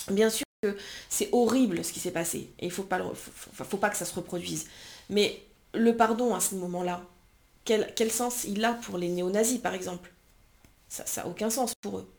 [0.09, 0.77] Bien sûr que
[1.09, 2.49] c'est horrible ce qui s'est passé.
[2.59, 4.67] Et il ne faut pas, faut, pas que ça se reproduise.
[5.09, 5.41] Mais
[5.73, 7.01] le pardon à ce moment-là,
[7.65, 10.11] quel, quel sens il a pour les néo-nazis, par exemple?
[10.87, 12.09] Ça n'a aucun sens pour eux.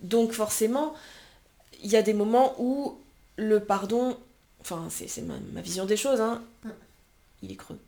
[0.00, 0.94] Donc forcément,
[1.82, 2.98] il y a des moments où
[3.36, 4.16] le pardon,
[4.60, 6.42] enfin c'est ma, vision des choses, hein,
[7.42, 7.78] il est creux.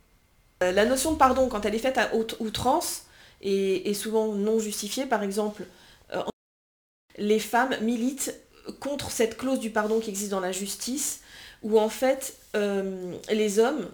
[0.63, 3.03] Euh, la notion de pardon, quand elle est faite à haute outrance,
[3.41, 5.05] est, souvent non justifiée.
[5.05, 5.65] Par exemple,
[6.13, 6.23] euh,
[7.17, 8.33] les femmes militent
[8.79, 11.19] contre cette clause du pardon qui existe dans la justice,
[11.61, 13.89] où en fait euh, les hommes,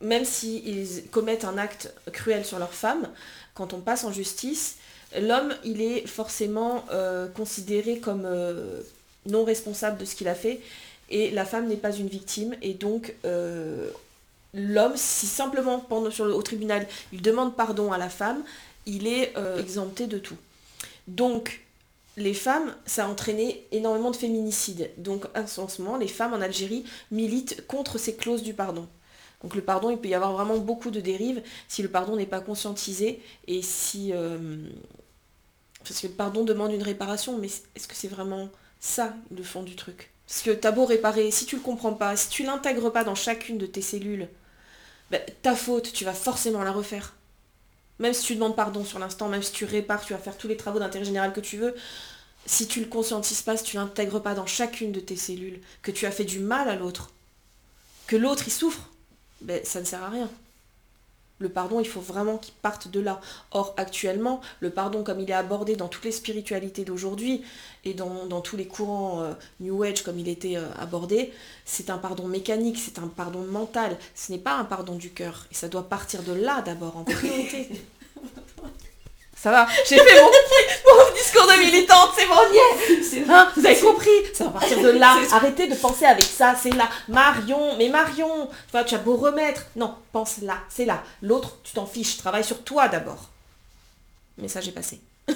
[0.00, 3.08] même s'ils commettent un acte cruel sur leur femme,
[3.54, 4.76] quand on passe en justice,
[5.20, 6.84] l'homme, il est forcément
[7.34, 8.28] considéré comme
[9.26, 10.60] non responsable de ce qu'il a fait
[11.10, 13.14] et la femme n'est pas une victime et donc
[14.54, 18.42] l'homme si simplement pendant sur le, au tribunal il demande pardon à la femme
[18.86, 20.36] il est euh, exempté de tout.
[21.06, 21.62] Donc
[22.16, 24.90] les femmes ça a entraîné énormément de féminicides.
[24.96, 28.88] Donc en les femmes en Algérie militent contre ces clauses du pardon.
[29.42, 32.26] Donc le pardon il peut y avoir vraiment beaucoup de dérives si le pardon n'est
[32.26, 34.56] pas conscientisé et si euh,
[35.80, 38.48] parce que le pardon demande une réparation mais est-ce que c'est vraiment
[38.80, 40.10] ça, le fond du truc?
[40.28, 43.14] Parce que t'as beau réparer, si tu le comprends pas, si tu l'intègres pas dans
[43.14, 44.28] chacune de tes cellules,
[45.10, 47.14] ben, ta faute, tu vas forcément la refaire.
[47.98, 50.46] Même si tu demandes pardon sur l'instant, même si tu répares, tu vas faire tous
[50.46, 51.74] les travaux d'intérêt général que tu veux,
[52.44, 55.90] si tu le conscientises pas, si tu l'intègres pas dans chacune de tes cellules, que
[55.90, 57.10] tu as fait du mal à l'autre,
[58.06, 58.90] que l'autre il souffre,
[59.40, 60.30] ben, ça ne sert à rien.
[61.38, 63.20] Le pardon, il faut vraiment qu'il parte de là.
[63.52, 67.42] Or, actuellement, le pardon, comme il est abordé dans toutes les spiritualités d'aujourd'hui
[67.84, 71.32] et dans, tous les courants euh, New Age, comme il était euh, abordé,
[71.64, 73.96] c'est un pardon mécanique, c'est un pardon mental.
[74.14, 75.46] Ce n'est pas un pardon du cœur.
[75.52, 77.68] Et ça doit partir de là d'abord, en priorité.
[79.40, 82.34] Ça va, j'ai fait mon, discours de militante, c'est bon,
[83.02, 85.16] C'est hein, Vous avez compris Ça va partir de là.
[85.30, 86.88] Arrêtez de penser avec ça, c'est là.
[87.06, 89.66] Marion, mais Marion, enfin, tu as beau remettre.
[89.76, 91.04] Non, pense là, c'est là.
[91.22, 93.28] L'autre, tu t'en fiches, travaille sur toi d'abord.
[94.38, 95.00] Message est passé.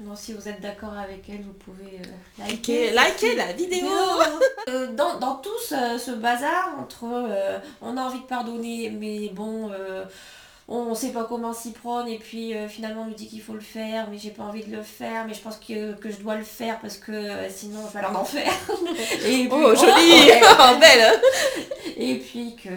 [0.00, 2.90] Non, si vous êtes d'accord avec elle, vous pouvez euh, liker,
[3.36, 3.88] la vidéo.
[4.68, 9.72] Euh, dans, tout ce, bazar entre euh, on a envie de pardonner, mais bon,
[10.72, 13.42] on ne sait pas comment s'y prendre et puis euh, finalement on nous dit qu'il
[13.42, 16.16] faut le faire mais j'ai pas envie de le faire mais je pense que, je
[16.16, 18.50] dois le faire parce que euh, sinon je vais aller en enfer.
[19.26, 21.20] et puis, oh joli oh, Belle
[21.96, 22.70] Et puis que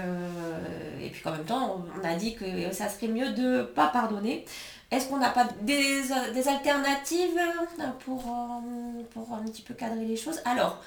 [1.01, 4.45] et puis qu'en même temps on a dit que ça serait mieux de pas pardonner.
[4.91, 6.03] Est-ce qu'on n'a pas des,
[6.33, 7.39] des, alternatives
[8.05, 10.39] pour, euh, pour un petit peu cadrer les choses?
[10.45, 10.79] Alors,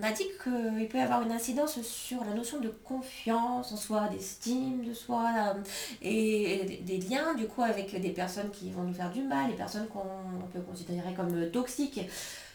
[0.00, 3.76] on a dit qu'il peut y avoir une incidence sur la notion de confiance en
[3.76, 5.62] soi, d'estime de soi, euh,
[6.02, 9.56] et des liens du coup avec des personnes qui vont nous faire du mal, les
[9.56, 12.00] personnes qu'on peut considérer comme toxiques.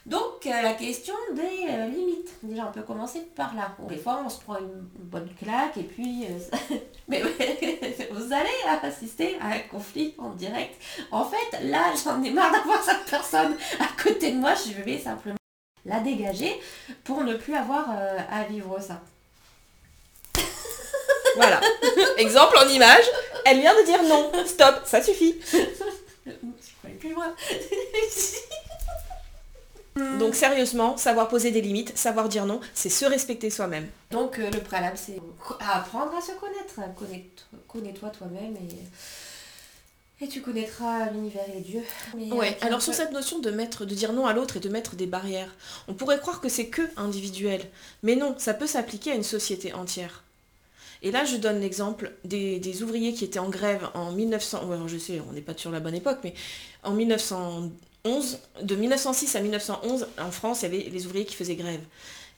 [0.05, 2.31] Donc, euh, la question des euh, limites.
[2.43, 3.75] Déjà, on peut commencer par là.
[3.89, 6.25] Des fois, on se prend une bonne claque et puis...
[6.25, 6.75] euh,
[7.07, 7.21] Mais
[8.11, 10.79] vous allez assister à un conflit en direct.
[11.11, 14.53] En fait, là, j'en ai marre d'avoir cette personne à côté de moi.
[14.53, 15.37] Je vais simplement
[15.85, 16.59] la dégager
[17.03, 19.01] pour ne plus avoir euh, à vivre ça.
[21.35, 21.59] Voilà.
[22.17, 23.03] Exemple en image,
[23.45, 25.35] elle vient de dire non, stop, ça suffit.
[26.99, 27.35] Plus loin.
[30.19, 33.87] Donc sérieusement, savoir poser des limites, savoir dire non, c'est se respecter soi-même.
[34.11, 35.19] Donc euh, le préalable, c'est
[35.59, 36.75] apprendre à se connaître.
[36.97, 38.75] Connaître- Connais-toi toi-même et,
[40.21, 41.81] et tu connaîtras l'univers et Dieu.
[42.15, 44.57] Mais, euh, Ouais, puis alors sur cette notion de mettre, de dire non à l'autre
[44.57, 45.53] et de mettre des barrières,
[45.87, 47.61] on pourrait croire que c'est que individuel.
[48.03, 50.23] Mais non, ça peut s'appliquer à une société entière.
[51.01, 54.65] Et là, je donne l'exemple des, des ouvriers qui étaient en grève en 1900.
[54.67, 56.33] ouais, je sais, on n'est pas sur la bonne époque, mais
[56.83, 61.55] en 1911, de 1906 à 1911, en France, il y avait les ouvriers qui faisaient
[61.55, 61.81] grève.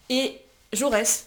[0.10, 0.38] Et
[0.74, 1.27] Jaurès,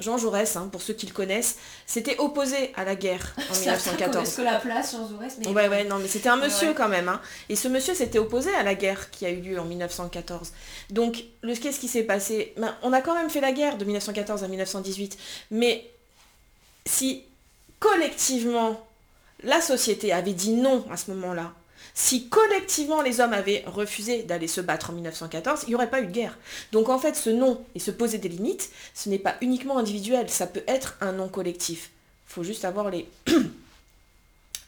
[0.00, 3.92] Jean Jaurès, hein, pour ceux qui le connaissent, s'était opposé à la guerre en Certains
[3.92, 4.14] 1914.
[4.14, 6.68] connaissent que la place sur Jaurès, mais Ouais, ouais, non, mais c'était un Ouais, monsieur
[6.68, 6.74] ouais.
[6.74, 7.08] quand même.
[7.08, 7.20] hein.
[7.48, 10.52] Et ce monsieur s'était opposé à la guerre qui a eu lieu en 1914.
[10.90, 12.54] Donc, le- qu'est-ce qui s'est passé?
[12.56, 15.18] Ben, On a quand même fait la guerre de 1914 à 1918.
[15.50, 15.90] Mais
[16.86, 17.24] si
[17.78, 18.86] collectivement
[19.42, 21.52] la société avait dit non à ce moment-là,
[22.02, 26.00] si collectivement les hommes avaient refusé d'aller se battre en 1914, il n'y aurait pas
[26.00, 26.38] eu de guerre.
[26.72, 30.30] Donc en fait, ce non et se poser des limites, ce n'est pas uniquement individuel,
[30.30, 31.90] ça peut être un non collectif.
[32.28, 33.06] Il faut juste avoir les...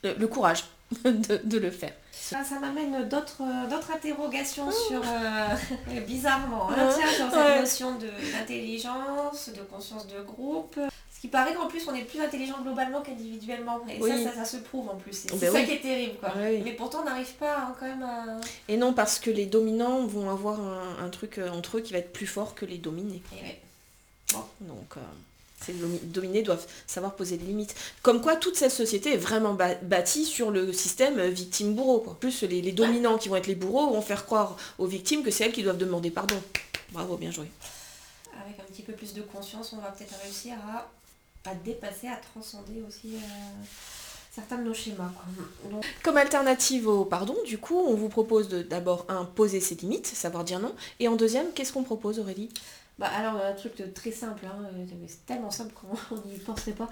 [0.03, 0.63] le, le courage
[1.05, 1.93] de, de le faire.
[2.11, 6.93] ça, ça m'amène d'autres d'autres interrogations sur, euh, bizarrement, hein, Ouais.
[6.95, 7.59] tiens, sur cette Ouais.
[7.61, 10.79] notion de- d'intelligence, de, conscience de groupe.
[11.23, 13.79] Qui paraît qu'en plus, on est plus intelligent globalement qu'individuellement.
[13.89, 14.09] Et Oui.
[14.25, 15.13] ça, ça, ça se prouve en plus.
[15.13, 15.65] C'est Ben c'est ça oui.
[15.65, 16.33] qui est terrible, quoi.
[16.35, 16.61] Oui.
[16.65, 18.41] Mais pourtant, on n'arrive pas hein, quand même à...
[18.67, 21.93] Et non parce que les dominants vont avoir un, un truc euh, entre eux qui
[21.93, 23.21] va être plus fort que les dominés.
[23.31, 23.61] Et ouais.
[24.59, 24.99] Donc, euh,
[25.61, 27.73] ces domi- dominés doivent savoir poser des limites.
[28.01, 32.03] Comme quoi, toute cette société est vraiment bâtie sur le système euh, victime-bourreau.
[32.05, 35.23] En plus, les, les dominants qui vont être les bourreaux vont faire croire aux victimes
[35.23, 36.35] que c'est elles qui doivent demander pardon.
[36.91, 37.45] Bravo, bien joué.
[38.45, 40.85] Avec un petit peu plus de conscience, on va peut-être réussir à,
[41.45, 43.63] à dépasser, à transcender aussi euh,
[44.31, 45.11] certains de nos schémas.
[45.15, 45.69] Quoi.
[45.69, 49.75] Donc, Comme alternative au pardon, du coup, on vous propose de d'abord, un, poser ses
[49.75, 50.73] limites, savoir dire non.
[50.99, 52.49] Et en deuxième, qu'est-ce qu'on propose, Aurélie?
[52.99, 56.73] Bah alors un truc de très simple, hein, euh, c'est tellement simple qu'on n'y penserait
[56.73, 56.87] pas.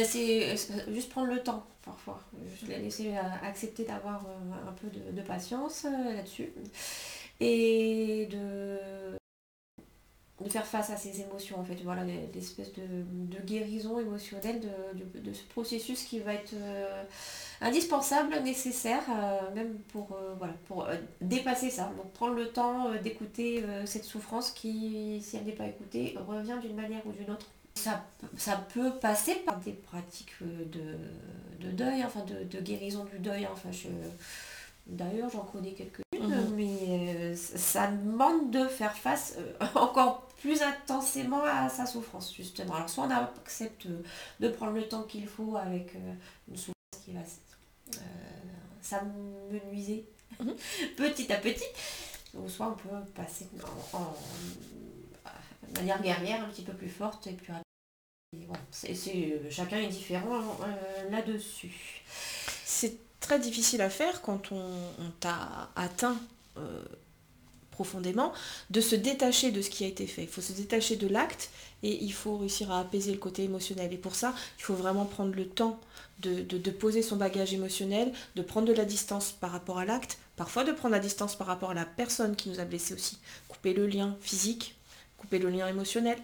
[0.00, 2.20] Euh, C'est euh, juste prendre le temps parfois.
[2.60, 4.24] Je l'ai laissé accepter d'avoir
[4.66, 6.50] un peu de, de patience là-dessus.
[7.40, 9.16] Et de,
[10.42, 11.76] de faire face à ces émotions en fait.
[11.84, 12.02] Voilà,
[12.34, 17.02] l'espèce de, de guérison émotionnelle de, de- de ce processus qui va être euh,
[17.60, 20.86] indispensable, nécessaire, euh, même pour, euh, voilà, pour
[21.20, 21.92] dépasser ça.
[21.96, 26.74] Donc prendre le temps d'écouter cette souffrance qui, si elle n'est pas écoutée, revient d'une
[26.76, 27.46] manière ou d'une autre.
[27.76, 28.04] Ça,
[28.36, 33.46] ça peut passer par des pratiques de, de deuil, enfin de, de guérison du deuil.
[33.52, 33.88] Enfin, je,
[34.86, 36.54] D'ailleurs, j'en connais quelques-unes, Mhm.
[36.56, 39.36] mais ça demande de faire face
[39.74, 42.74] encore plus intensément à sa souffrance, justement.
[42.74, 44.02] Alors, soit on accepte euh,
[44.40, 46.12] de prendre le temps qu'il faut avec euh,
[46.48, 48.00] une souffrance qui va euh,
[48.82, 50.04] s'amenuiser
[50.40, 50.54] Mhm.
[50.96, 51.64] petit à petit,
[52.34, 53.46] ou soit on peut passer
[53.92, 54.14] en,
[55.76, 57.36] manière guerrière un petit peu plus forte et
[58.46, 62.02] voilà, c'est, c'est- chacun est différent euh, là-dessus.
[62.64, 64.56] C'est très difficile à faire quand on,
[64.98, 66.16] on t'a atteint
[66.56, 66.82] euh,
[67.74, 68.32] profondément,
[68.70, 70.22] de se détacher de ce qui a été fait.
[70.22, 71.50] Il faut se détacher de l'acte
[71.82, 73.92] et il faut réussir à apaiser le côté émotionnel.
[73.92, 75.78] Et pour ça, il faut vraiment prendre le temps
[76.20, 79.84] de, de- de poser son bagage émotionnel, de prendre de la distance par rapport à
[79.84, 82.94] l'acte, parfois de prendre la distance par rapport à la personne qui nous a blessés
[82.94, 83.18] aussi.
[83.48, 84.76] Couper le lien physique,
[85.18, 86.18] couper le lien émotionnel.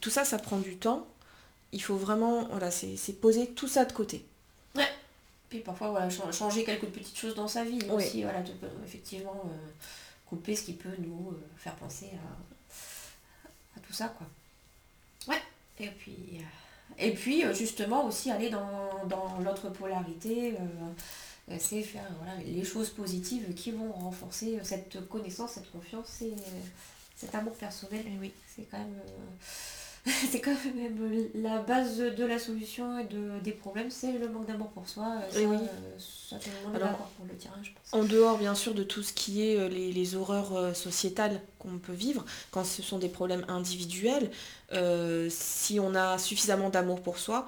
[0.00, 1.06] Tout ça, ça prend du temps.
[1.72, 4.24] Il faut vraiment, voilà, c'est poser tout ça de côté.
[5.50, 8.04] Puis parfois, voilà, ch- changer quelques petites choses dans sa vie Oui.
[8.04, 8.38] aussi, voilà,
[8.86, 9.70] effectivement, euh,
[10.30, 14.26] couper ce qui peut nous euh, faire penser à, à tout ça, quoi.
[15.28, 15.42] Ouais,
[15.78, 21.82] et puis, euh, et puis euh, justement aussi aller dans, dans l'autre polarité, euh, c'est
[21.82, 26.34] faire voilà, les choses positives qui vont renforcer cette connaissance, cette confiance et
[27.16, 28.04] cet amour personnel.
[28.06, 28.32] Eh oui.
[28.56, 28.98] C'est quand même...
[28.98, 29.79] euh,
[30.30, 34.46] c'est quand même la base de la solution et de, des problèmes, c'est le manque
[34.46, 35.04] d'amour pour soi.
[35.22, 35.56] Euh, Ça, oui.
[35.56, 38.00] euh, ça, tout le monde Alors, pour le tirage, je pense.
[38.00, 41.40] En dehors, bien sûr, de tout ce qui est euh, les, les horreurs euh, sociétales
[41.58, 44.30] qu'on peut vivre, quand ce sont des problèmes individuels,
[44.72, 47.46] euh, si on a suffisamment d'amour pour soi,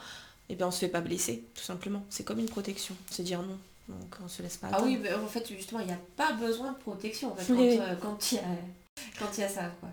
[0.51, 2.05] eh bien, on se fait pas blesser, tout simplement.
[2.11, 3.57] C'est comme une protection, c'est dire non.
[3.88, 4.93] Donc, on se laisse pas Ah atteindre.
[4.93, 7.33] oui, mais en fait, justement, il n'y a pas besoin de protection.
[7.33, 7.79] En fait, Oui, quand oui.
[7.81, 8.43] euh, quand il y a,
[9.19, 9.71] quand il y a ça.
[9.81, 9.88] Quoi.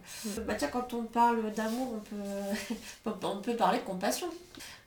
[0.45, 4.27] Bah, tiens, quand on parle d'amour, on peut, on peut parler de compassion.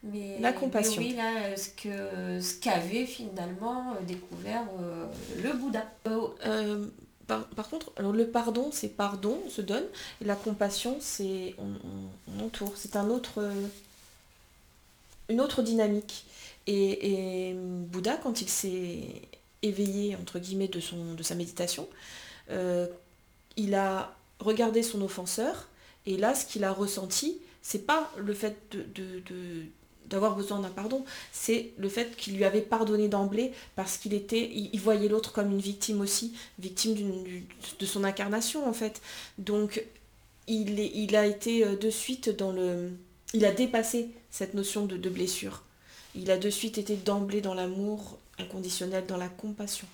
[0.05, 1.01] Mais, La compassion.
[1.01, 5.07] mais oui, là, ce que ce qu'avait finalement découvert euh,
[5.43, 5.85] le Bouddha.
[6.09, 6.87] Euh,
[7.29, 9.85] par, par contre, alors le pardon, c'est pardon, on se donne,
[10.21, 12.73] et la compassion, c'est on, on- on entoure.
[12.77, 13.53] C'est un autre, euh,
[15.29, 16.25] une autre dynamique.
[16.67, 19.23] Et, et Bouddha, quand il s'est
[19.63, 21.89] éveillé, entre guillemets, de, son, de sa méditation,
[22.51, 22.87] euh,
[23.57, 25.69] il a regardé son offenseur,
[26.07, 28.57] et là, ce qu'il a ressenti, c'est pas le fait
[30.07, 34.51] d'avoir besoin d'un pardon, c'est le fait qu'il lui avait pardonné d'emblée parce qu'il était,
[34.53, 37.25] il, voyait l'autre comme une victime aussi, victime
[37.79, 39.01] de son incarnation en fait.
[39.39, 39.85] Donc
[40.49, 42.91] il, il a été euh, de suite dans le,
[43.33, 45.63] il a dépassé cette notion de blessure.
[46.15, 49.87] Il a de suite été d'emblée dans l'amour inconditionnel, dans la compassion.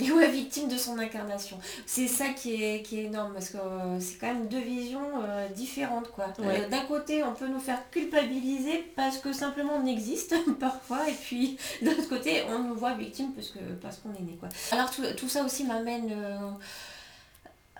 [0.00, 1.56] Et ouais, victime de son incarnation.
[1.86, 5.22] C'est ça qui est, qui est énorme, parce que euh, c'est quand même deux visions
[5.22, 6.26] euh, différentes, quoi.
[6.40, 6.62] Ouais.
[6.62, 11.12] Euh, D'un côté, on peut nous faire culpabiliser parce que simplement on existe, parfois, et
[11.14, 14.48] puis de l'autre côté, on nous voit victime parce que parce qu'on est né, quoi.
[14.72, 16.50] Alors tout, tout ça aussi m'amène euh,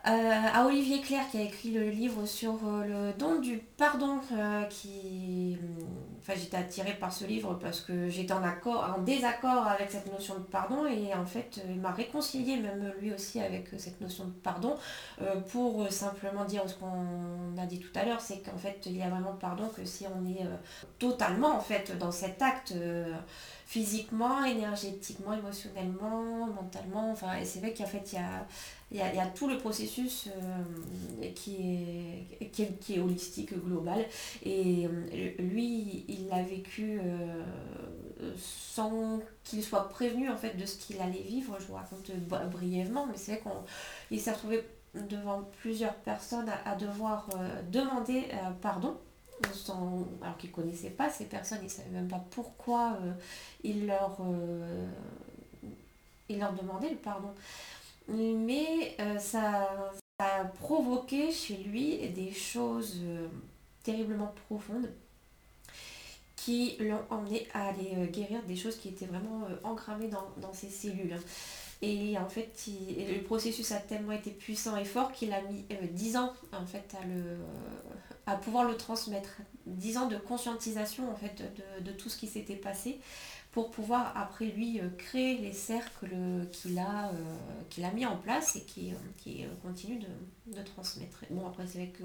[0.04, 4.20] à à Olivier Claire, qui a écrit le livre sur euh, le don du pardon,
[4.32, 5.56] euh, qui...
[6.26, 10.10] Enfin, j'étais attirée par ce livre parce que j'étais en accord, en désaccord avec cette
[10.10, 13.76] notion de pardon et en fait, euh, il m'a réconcilié même lui aussi avec euh,
[13.76, 14.74] cette notion de pardon
[15.20, 18.96] euh, pour simplement dire ce qu'on a dit tout à l'heure, c'est qu'en fait, il
[18.96, 20.46] y a vraiment pardon que si on est
[20.98, 22.72] totalement en fait dans cet acte
[23.66, 28.46] physiquement, énergétiquement, émotionnellement, mentalement, enfin, et c'est vrai qu'en fait, il y a
[28.94, 30.28] il y, a, il y a tout le processus
[31.34, 31.56] qui,
[32.40, 34.04] est, qui, est, qui est holistique, global.
[34.44, 37.42] Et euh, lui, il l'a vécu euh,
[38.36, 41.56] sans qu'il soit prévenu en fait de ce qu'il allait vivre.
[41.60, 43.42] Je vous raconte bri- brièvement, mais c'est vrai
[44.08, 48.96] qu'il s'est retrouvé devant plusieurs personnes à, devoir euh, demander euh, pardon.
[49.52, 53.12] Sans, alors qu'il ne connaissait pas ces personnes, il ne savait même pas pourquoi euh,
[53.64, 54.86] il, leur, euh,
[56.28, 57.34] il leur demandait le pardon
[58.08, 59.68] mais euh, ça,
[60.18, 63.26] a provoqué chez lui des choses euh,
[63.82, 64.88] terriblement profondes
[66.44, 70.26] qui l'ont emmené à aller euh, guérir des choses qui étaient vraiment euh, engrammées dans,
[70.40, 71.12] dans ses cellules.
[71.14, 71.20] hein.
[71.82, 75.64] Et en fait, il- le processus a tellement été puissant et fort qu'il a mis
[75.72, 77.38] euh, 10 ans en fait à, le,
[78.26, 79.38] à pouvoir le transmettre.
[79.66, 81.42] 10 ans de conscientisation en fait
[81.80, 83.00] de, de tout ce qui s'était passé
[83.52, 86.14] pour pouvoir après lui euh, créer les cercles
[86.52, 87.12] qu'il a,
[87.70, 88.92] qu'il a mis en place et qui,
[89.62, 91.24] continue de, de transmettre.
[91.30, 92.04] Bon après c'est vrai que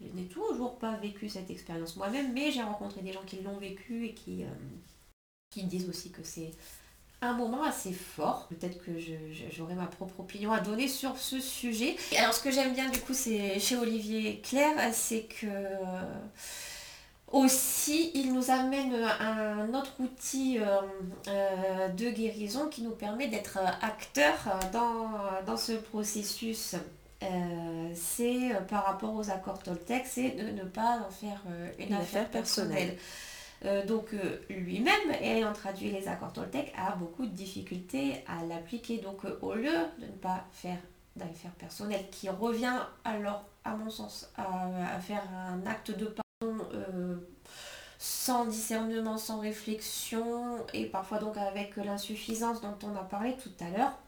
[0.00, 3.58] je n'ai toujours pas vécu cette expérience moi-même, mais j'ai rencontré des gens qui l'ont
[3.58, 4.48] vécu et qui, euh,
[5.50, 6.50] qui disent aussi que c'est
[7.22, 8.46] un moment assez fort.
[8.48, 8.92] Peut-être que
[9.50, 11.96] j'aurai ma propre opinion à donner sur ce sujet.
[12.12, 15.46] Et alors ce que j'aime bien du coup c'est chez Olivier Claire, c'est que
[17.32, 20.80] aussi, il nous amène un autre outil euh,
[21.26, 25.10] euh, de guérison qui nous permet d'être acteurs dans,
[25.44, 26.76] dans ce processus.
[27.22, 31.70] Euh, c'est euh, par rapport aux accords Toltec, c'est de ne pas en faire euh,
[31.78, 32.96] une, Une affaire, affaire personnelle.
[32.96, 33.86] personnelle.
[33.86, 34.14] Donc
[34.50, 38.98] lui-même, ayant traduit les accords Toltec, a beaucoup de difficultés à l'appliquer.
[38.98, 40.76] Donc au lieu de ne pas faire
[41.16, 46.64] d'affaires personnelles, qui revient alors, à mon sens, à, à faire un acte de pardon
[47.98, 53.70] sans discernement, sans réflexion, et parfois donc avec l'insuffisance dont on a parlé tout à
[53.76, 53.98] l'heure,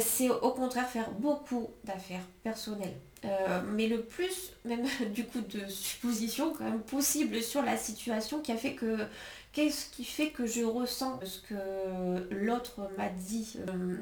[0.00, 2.96] c'est au contraire faire beaucoup d'affaires personnelles.
[3.24, 8.40] Euh, mais le plus, même du coup, de suppositions quand même possible sur la situation
[8.40, 8.98] qui a fait que.
[9.52, 13.96] Qu'est-ce qui fait que je ressens ce que l'autre m'a dit Euh,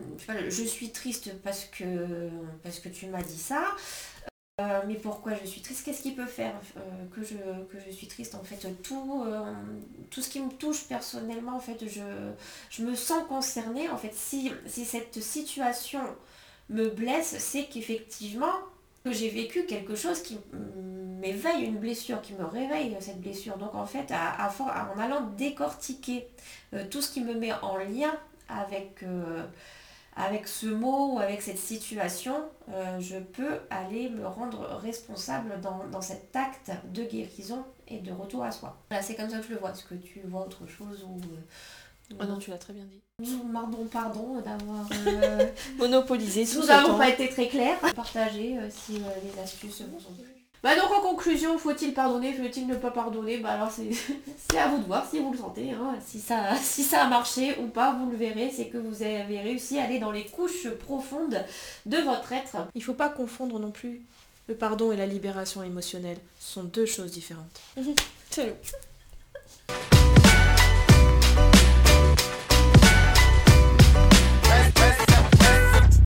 [0.48, 2.28] Je suis triste parce que,
[2.62, 3.64] parce que tu m'as dit ça.
[4.60, 5.84] Euh, mais pourquoi je suis triste?
[5.84, 6.80] Qu'est-ce qui peut faire euh,
[7.14, 9.52] que, je, que je suis triste En fait, tout, euh,
[10.10, 12.02] tout ce qui me touche personnellement, en fait, je,
[12.68, 13.88] je me sens concernée.
[13.88, 16.00] En fait, si, si cette situation
[16.68, 18.52] me blesse, c'est qu'effectivement,
[19.04, 20.38] que j'ai vécu quelque chose qui
[21.20, 23.56] m'éveille une blessure, qui me réveille cette blessure.
[23.56, 24.52] Donc en fait, à, à
[24.94, 26.26] en allant décortiquer
[26.90, 28.14] tout ce qui me met en lien
[28.48, 29.02] avec,
[30.16, 32.34] avec ce mot ou avec cette situation,
[32.68, 38.12] euh, je peux aller me rendre responsable dans, dans cet acte de guérison et de
[38.12, 38.76] retour à soi.
[38.90, 39.70] Voilà, c'est comme ça que je le vois.
[39.70, 41.16] Est-ce que tu vois autre chose ou...
[42.12, 43.00] euh, Ah non, tu l'as très bien dit.
[43.20, 44.88] nous demandons pardon d'avoir...
[45.06, 45.46] euh,
[45.78, 47.78] Monopoliser tout nous n'avons pas été très clairs.
[47.94, 50.39] Partagez euh, si les astuces vous ont plu.
[50.62, 53.38] Bah donc en conclusion, faut-il pardonner, faut-il ne pas pardonner?
[53.38, 55.70] Bah alors c'est à vous de voir si vous le sentez.
[55.70, 55.94] hein.
[56.06, 59.40] Si, ça, si ça a marché ou pas, vous le verrez, c'est que vous avez
[59.40, 61.42] réussi à aller dans les couches profondes
[61.86, 62.56] de votre être.
[62.74, 64.02] Il faut pas confondre non plus
[64.48, 66.18] le pardon et la libération émotionnelle.
[66.38, 67.60] Ce sont deux choses différentes.
[68.30, 68.52] Salut